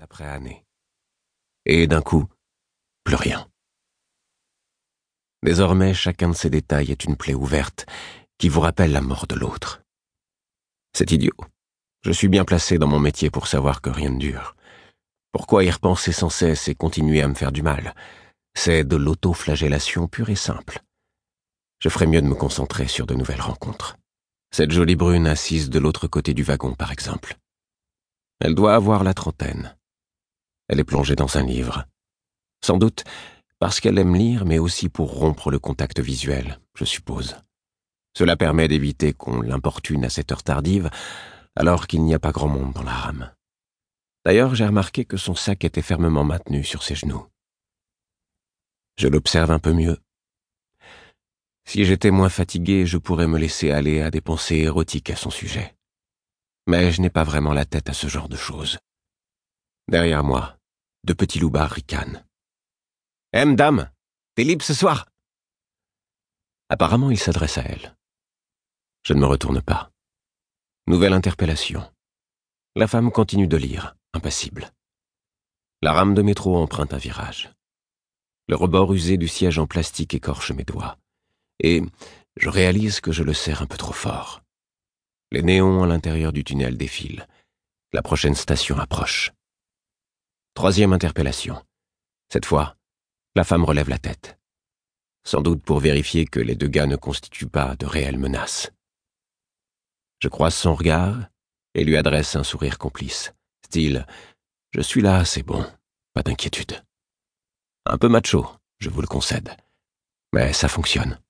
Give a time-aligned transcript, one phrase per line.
[0.00, 0.64] après année.
[1.64, 2.26] Et d'un coup,
[3.04, 3.48] plus rien.
[5.42, 7.86] Désormais, chacun de ces détails est une plaie ouverte
[8.38, 9.82] qui vous rappelle la mort de l'autre.
[10.92, 11.36] C'est idiot.
[12.02, 14.56] Je suis bien placé dans mon métier pour savoir que rien ne dure.
[15.32, 17.94] Pourquoi y repenser sans cesse et continuer à me faire du mal?
[18.54, 20.80] C'est de l'autoflagellation pure et simple.
[21.78, 23.98] Je ferais mieux de me concentrer sur de nouvelles rencontres.
[24.50, 27.36] Cette jolie brune assise de l'autre côté du wagon, par exemple.
[28.40, 29.76] Elle doit avoir la trentaine.
[30.68, 31.84] Elle est plongée dans un livre.
[32.64, 33.04] Sans doute
[33.58, 37.36] parce qu'elle aime lire, mais aussi pour rompre le contact visuel, je suppose.
[38.16, 40.90] Cela permet d'éviter qu'on l'importune à cette heure tardive,
[41.54, 43.32] alors qu'il n'y a pas grand monde dans la rame.
[44.24, 47.26] D'ailleurs, j'ai remarqué que son sac était fermement maintenu sur ses genoux.
[48.98, 49.98] Je l'observe un peu mieux.
[51.64, 55.30] Si j'étais moins fatigué, je pourrais me laisser aller à des pensées érotiques à son
[55.30, 55.76] sujet.
[56.66, 58.78] Mais je n'ai pas vraiment la tête à ce genre de choses.
[59.88, 60.55] Derrière moi,
[61.06, 62.24] de petits loupards ricanent.
[63.32, 63.90] Eh, dame,
[64.34, 65.08] t'es libre ce soir
[66.68, 67.96] Apparemment, il s'adresse à elle.
[69.04, 69.90] Je ne me retourne pas.
[70.88, 71.82] Nouvelle interpellation.
[72.74, 74.72] La femme continue de lire, impassible.
[75.80, 77.50] La rame de métro emprunte un virage.
[78.48, 80.98] Le rebord usé du siège en plastique écorche mes doigts.
[81.60, 81.82] Et
[82.36, 84.42] je réalise que je le serre un peu trop fort.
[85.30, 87.28] Les néons à l'intérieur du tunnel défilent.
[87.92, 89.32] La prochaine station approche.
[90.56, 91.62] Troisième interpellation.
[92.32, 92.78] Cette fois,
[93.34, 94.38] la femme relève la tête.
[95.22, 98.70] Sans doute pour vérifier que les deux gars ne constituent pas de réelles menaces.
[100.18, 101.28] Je croise son regard
[101.74, 103.34] et lui adresse un sourire complice.
[103.66, 104.06] Style,
[104.70, 105.62] je suis là, c'est bon,
[106.14, 106.82] pas d'inquiétude.
[107.84, 109.54] Un peu macho, je vous le concède.
[110.32, 111.20] Mais ça fonctionne.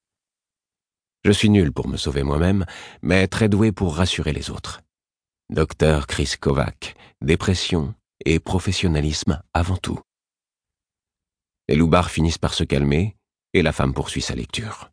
[1.24, 2.64] Je suis nul pour me sauver moi-même,
[3.02, 4.82] mais très doué pour rassurer les autres.
[5.50, 7.92] Docteur Chris Kovac, dépression,
[8.24, 10.00] et professionnalisme avant tout.
[11.68, 13.16] Les loupards finissent par se calmer
[13.52, 14.90] et la femme poursuit sa lecture.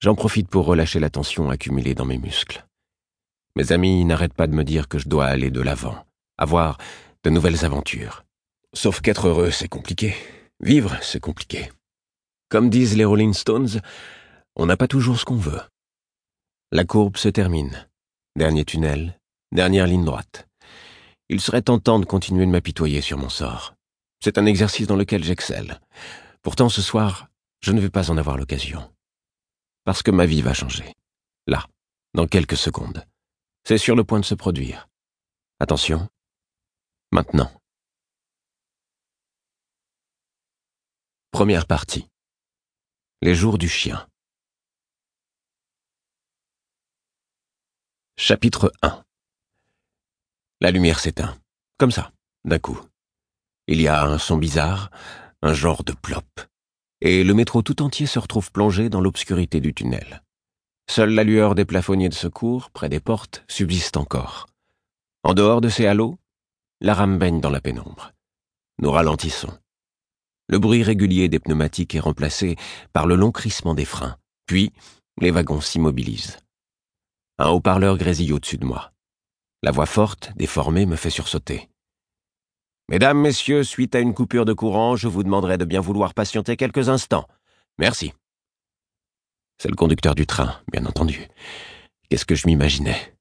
[0.00, 2.66] J'en profite pour relâcher la tension accumulée dans mes muscles.
[3.56, 6.06] Mes amis n'arrêtent pas de me dire que je dois aller de l'avant,
[6.36, 6.78] avoir
[7.24, 8.24] de nouvelles aventures.
[8.72, 10.14] Sauf qu'être heureux, c'est compliqué.
[10.60, 11.70] Vivre, c'est compliqué.
[12.48, 13.80] Comme disent les Rolling Stones,
[14.56, 15.60] on n'a pas toujours ce qu'on veut.
[16.70, 17.88] La courbe se termine.
[18.36, 19.18] Dernier tunnel,
[19.52, 20.47] dernière ligne droite.
[21.30, 23.74] Il serait tentant de continuer de m'apitoyer sur mon sort.
[24.20, 25.80] C'est un exercice dans lequel j'excelle.
[26.42, 27.28] Pourtant, ce soir,
[27.60, 28.90] je ne vais pas en avoir l'occasion.
[29.84, 30.94] Parce que ma vie va changer.
[31.46, 31.66] Là,
[32.14, 33.04] dans quelques secondes.
[33.64, 34.88] C'est sur le point de se produire.
[35.60, 36.08] Attention.
[37.12, 37.50] Maintenant.
[41.30, 42.08] Première partie.
[43.20, 44.08] Les jours du chien.
[48.16, 49.04] Chapitre 1
[50.60, 51.36] la lumière s'éteint.
[51.78, 52.12] Comme ça,
[52.44, 52.80] d'un coup.
[53.66, 54.90] Il y a un son bizarre,
[55.42, 56.24] un genre de plop.
[57.00, 60.22] Et le métro tout entier se retrouve plongé dans l'obscurité du tunnel.
[60.90, 64.48] Seule la lueur des plafonniers de secours, près des portes, subsiste encore.
[65.22, 66.18] En dehors de ces halos,
[66.80, 68.12] la rame baigne dans la pénombre.
[68.80, 69.56] Nous ralentissons.
[70.48, 72.56] Le bruit régulier des pneumatiques est remplacé
[72.92, 74.72] par le long crissement des freins, puis
[75.20, 76.38] les wagons s'immobilisent.
[77.38, 78.92] Un haut-parleur grésille au-dessus de moi.
[79.62, 81.68] La voix forte, déformée, me fait sursauter.
[82.88, 86.56] Mesdames, Messieurs, suite à une coupure de courant, je vous demanderai de bien vouloir patienter
[86.56, 87.26] quelques instants.
[87.78, 88.12] Merci.
[89.58, 91.28] C'est le conducteur du train, bien entendu.
[92.08, 93.14] Qu'est-ce que je m'imaginais?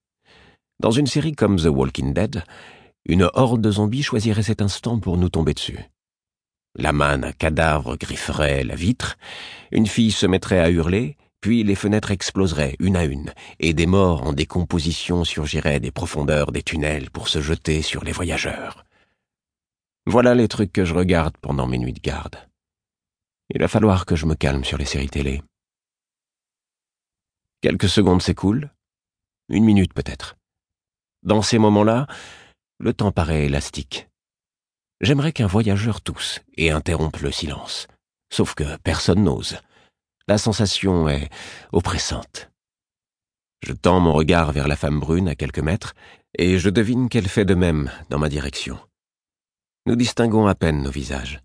[0.80, 2.44] Dans une série comme The Walking Dead,
[3.06, 5.80] une horde de zombies choisirait cet instant pour nous tomber dessus.
[6.75, 9.18] La main d'un cadavre grifferait la vitre,
[9.72, 14.24] une fille se mettrait à hurler, les fenêtres exploseraient une à une, et des morts
[14.28, 18.85] en décomposition surgiraient des profondeurs des tunnels pour se jeter sur les voyageurs.
[20.06, 22.38] Voilà les trucs que je regarde pendant mes nuits de garde.
[23.50, 25.41] Il va falloir que je me calme sur les séries télé.
[27.62, 28.72] Quelques secondes s'écoulent,
[29.50, 30.38] une minute peut-être.
[31.24, 32.07] Dans ces moments-là,
[32.80, 34.07] le temps paraît élastique.
[35.02, 37.88] J'aimerais qu'un voyageur tousse et interrompe le silence,
[38.31, 39.60] sauf que personne n'ose.
[40.29, 41.29] La sensation est
[41.71, 42.51] oppressante.
[43.65, 45.94] Je tends mon regard vers la femme brune à quelques mètres,
[46.38, 48.77] et je devine qu'elle fait de même dans ma direction.
[49.85, 51.41] Nous distinguons à peine nos visages.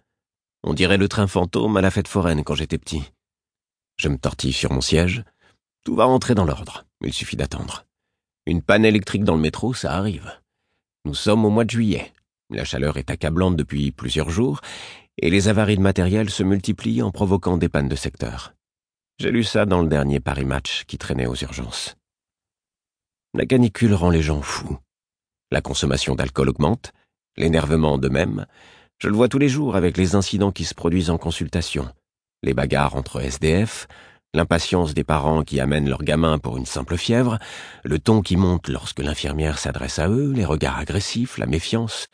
[0.64, 3.04] On dirait le train fantôme à la fête foraine quand j'étais petit.
[3.98, 5.22] Je me tortille sur mon siège.
[5.84, 6.84] Tout va entrer dans l'ordre.
[7.04, 7.84] Il suffit d'attendre.
[8.46, 10.28] Une panne électrique dans le métro, ça arrive.
[11.04, 12.12] Nous sommes au mois de juillet.
[12.50, 14.60] La chaleur est accablante depuis plusieurs jours,
[15.18, 18.54] et les avaries de matériel se multiplient en provoquant des pannes de secteur.
[19.22, 21.94] J'ai lu ça dans le dernier Paris Match qui traînait aux urgences.
[23.34, 24.78] La canicule rend les gens fous.
[25.52, 26.92] La consommation d'alcool augmente,
[27.36, 28.46] L'énervement de même,
[28.98, 31.88] je le vois tous les jours avec les incidents qui se produisent en consultation.
[32.42, 33.86] Les bagarres entre SDF,
[34.34, 37.38] l'impatience des parents qui amènent leurs gamins pour une simple fièvre,
[37.84, 42.08] le ton qui monte lorsque l'infirmière s'adresse à eux, les regards agressifs, la méfiance.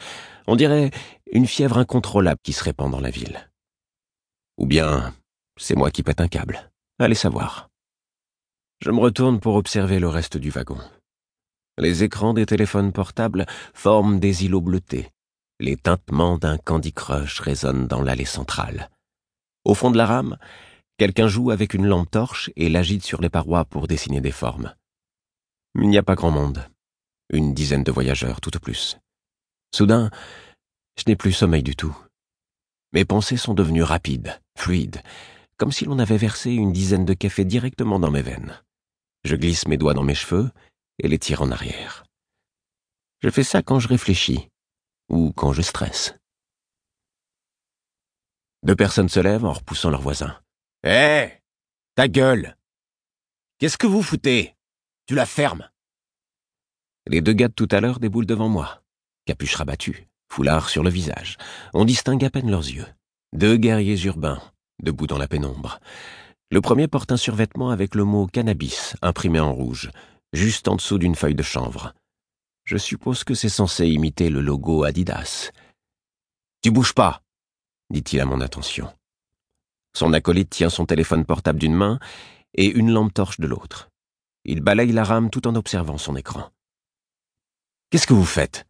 [0.46, 0.90] On dirait
[1.32, 3.50] une fièvre incontrôlable qui se répand dans la ville.
[4.58, 5.14] Ou bien,
[5.56, 6.67] c'est moi qui pète un câble.
[7.00, 7.70] Allez savoir.
[8.80, 10.80] Je me retourne pour observer le reste du wagon.
[11.78, 15.08] Les écrans des téléphones portables forment des îlots bleutés.
[15.60, 18.90] Les tintements d'un Candy Crush résonnent dans l'allée centrale.
[19.64, 20.38] Au fond de la rame,
[20.96, 24.74] quelqu'un joue avec une lampe torche et l'agite sur les parois pour dessiner des formes.
[25.76, 26.68] Il n'y a pas grand monde.
[27.30, 28.98] Une dizaine de voyageurs, tout au plus.
[29.72, 30.10] Soudain,
[30.96, 31.96] je n'ai plus sommeil du tout.
[32.92, 35.00] Mes pensées sont devenues rapides, fluides,
[35.58, 38.62] comme si l'on avait versé une dizaine de cafés directement dans mes veines.
[39.24, 40.50] Je glisse mes doigts dans mes cheveux
[41.00, 42.04] et les tire en arrière.
[43.20, 44.48] Je fais ça quand je réfléchis
[45.08, 46.14] ou quand je stresse.
[48.62, 50.40] Deux personnes se lèvent en repoussant leurs voisins.
[50.84, 51.42] Hé
[51.96, 52.56] Ta gueule
[53.58, 54.54] Qu'est-ce que vous foutez?
[55.06, 55.68] Tu la fermes
[57.08, 58.82] Les deux gars de tout à l'heure déboulent devant moi,
[59.26, 61.38] capuche rabattue, foulard sur le visage.
[61.74, 62.86] On distingue à peine leurs yeux.
[63.32, 64.40] Deux guerriers urbains,
[64.82, 65.80] debout dans la pénombre.
[66.50, 69.90] Le premier porte un survêtement avec le mot cannabis imprimé en rouge,
[70.32, 71.94] juste en dessous d'une feuille de chanvre.
[72.64, 75.50] Je suppose que c'est censé imiter le logo Adidas.
[76.62, 77.22] Tu bouges pas,
[77.90, 78.92] dit-il à mon attention.
[79.96, 81.98] Son acolyte tient son téléphone portable d'une main
[82.54, 83.88] et une lampe torche de l'autre.
[84.44, 86.50] Il balaye la rame tout en observant son écran.
[87.90, 88.66] Qu'est-ce que vous faites?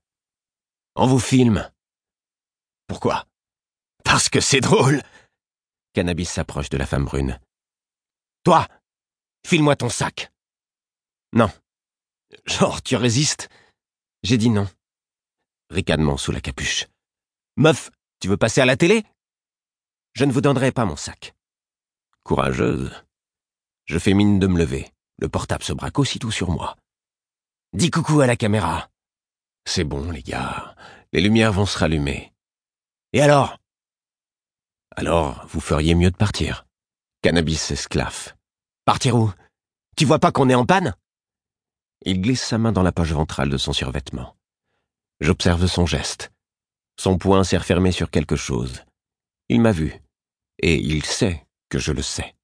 [0.95, 1.69] On vous filme.
[2.87, 3.27] Pourquoi?
[4.05, 5.03] Parce que c'est drôle.
[5.99, 7.41] Cannabis s'approche de la femme brune.
[8.45, 8.69] Toi,
[9.45, 10.31] file-moi ton sac.
[11.33, 11.51] Non.
[12.47, 13.49] Genre, tu résistes?
[14.23, 14.69] J'ai dit non.
[15.71, 16.87] Ricanement sous la capuche.
[17.57, 17.91] Meuf,
[18.21, 19.03] tu veux passer à la télé?
[20.15, 21.35] Je ne vous donnerai pas mon sac.
[22.23, 22.93] Courageuse.
[23.87, 24.93] Je fais mine de me lever.
[25.19, 26.77] Le portable se braque aussitôt sur moi.
[27.73, 28.89] Dis coucou à la caméra.
[29.65, 30.77] C'est bon, les gars.
[31.13, 32.33] Les lumières vont se rallumer.
[33.13, 33.59] Et alors?
[34.97, 36.67] Alors, vous feriez mieux de partir.
[37.23, 38.37] Cannabis s'esclaffe.
[38.85, 39.33] Partir où?
[39.97, 40.95] Tu vois pas qu'on est en panne?
[42.05, 44.37] Il glisse sa main dans la poche ventrale de son survêtement.
[45.21, 46.33] J'observe son geste.
[46.99, 48.85] Son poing s'est refermé sur quelque chose.
[49.49, 49.95] Il m'a vu.
[50.61, 52.35] Et il sait que je le sais.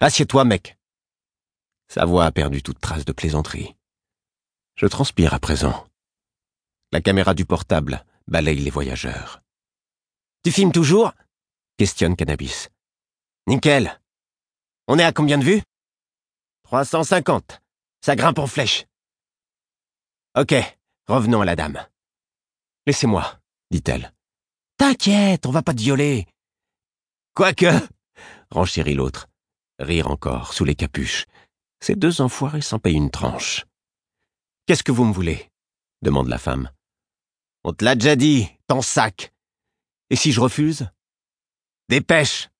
[0.00, 0.78] Assieds-toi, mec.
[1.88, 3.74] Sa voix a perdu toute trace de plaisanterie.
[4.76, 5.86] Je transpire à présent.
[6.92, 9.42] La caméra du portable balaye les voyageurs.
[10.44, 11.12] Tu filmes toujours?
[11.78, 12.68] Questionne Cannabis.
[13.46, 13.98] Nickel.
[14.88, 15.62] On est à combien de vues?
[16.64, 17.60] 350.
[18.04, 18.84] Ça grimpe en flèche.
[20.36, 20.54] Ok,
[21.06, 21.86] revenons à la dame.
[22.86, 23.40] Laissez-moi,
[23.70, 24.12] dit-elle.
[24.76, 26.26] T'inquiète, on va pas te violer.
[27.34, 27.66] Quoique,
[28.50, 29.28] renchérit l'autre.
[29.78, 31.26] Rire encore, sous les capuches.
[31.80, 33.64] Ces deux enfoirés s'en payent une tranche.
[34.66, 35.48] Qu'est-ce que vous me voulez?
[36.02, 36.70] demande la femme.
[37.64, 39.32] On te l'a déjà dit, ton sac.
[40.10, 40.88] Et si je refuse?
[41.88, 42.50] Dépêche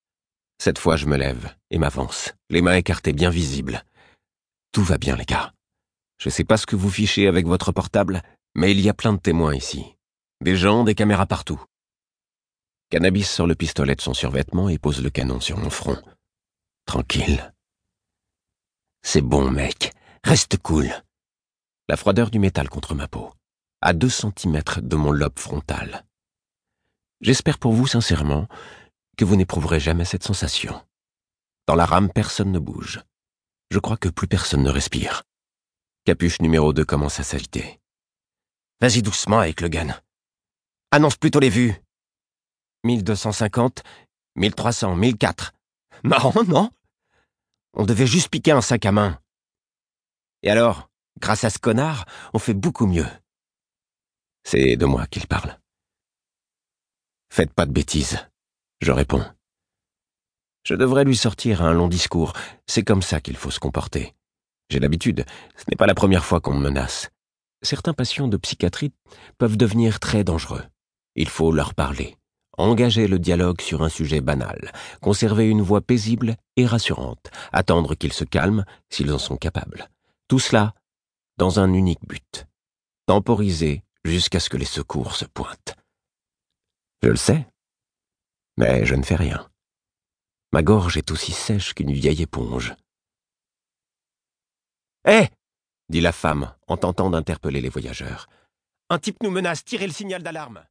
[0.59, 3.85] Cette fois, je me lève et m'avance, les mains écartées bien visibles.
[4.73, 5.53] Tout va bien, les gars.
[6.17, 8.23] Je sais pas ce que vous fichez avec votre portable,
[8.55, 9.85] mais il y a plein de témoins ici.
[10.41, 11.63] Des gens, des caméras partout.
[12.89, 16.03] Cannabis sort le pistolet de son survêtement et pose le canon sur mon front.
[16.87, 17.53] Tranquille.
[19.03, 19.93] C'est bon, mec.
[20.25, 20.91] Reste cool.
[21.87, 23.31] La froideur du métal contre ma peau.
[23.83, 26.07] À deux centimètres de mon lobe frontal.
[27.21, 28.49] J'espère pour vous sincèrement
[29.19, 30.81] que vous n'éprouverez jamais cette sensation.
[31.67, 33.01] Dans la rame, personne ne bouge.
[33.71, 35.25] Je crois que plus personne ne respire.
[36.05, 37.81] Capuche numéro 2 commence à s'agiter.
[38.81, 40.01] Vas-y doucement avec le gun.
[40.93, 41.75] Annonce plutôt les vues.
[42.85, 43.83] 1250,
[44.37, 45.53] 1300, 1004.
[46.05, 46.71] Marrant, non?
[47.75, 49.21] On devait juste piquer un sac à main.
[50.45, 53.09] Et alors, grâce à ce connard, on fait beaucoup mieux.
[54.45, 55.59] C'est de moi qu'il parle.
[57.31, 58.28] Faites pas de bêtises,
[58.81, 59.25] je réponds.
[60.65, 62.33] Je devrais lui sortir un long discours.
[62.67, 64.15] C'est comme ça qu'il faut se comporter.
[64.71, 65.25] J'ai l'habitude.
[65.57, 67.11] Ce n'est pas la première fois qu'on me menace.
[67.63, 68.93] Certains patients de psychiatrie
[69.39, 70.63] peuvent devenir très dangereux.
[71.17, 72.17] Il faut leur parler.
[72.57, 74.73] Engager le dialogue sur un sujet banal.
[75.01, 77.31] Conserver une voix paisible et rassurante.
[77.53, 79.89] Attendre qu'ils se calment s'ils en sont capables.
[80.29, 80.75] Tout cela
[81.39, 82.47] dans un unique but.
[83.07, 85.77] Temporiser jusqu'à ce que les secours se pointent.
[87.03, 87.47] Je le sais.
[88.59, 89.49] Mais je ne fais rien.
[90.53, 92.75] Ma gorge est aussi sèche qu'une vieille éponge.
[95.07, 95.29] Hé
[95.89, 98.27] dit la femme en tentant d'interpeller les voyageurs.
[98.91, 100.65] Un type nous menace, tirez le signal d'alarme.